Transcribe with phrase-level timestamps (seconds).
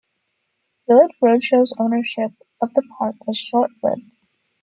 [0.89, 4.09] Village Roadshow's ownership of the park was short-lived.